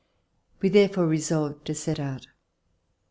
[0.61, 2.25] We therefore resolved to set out.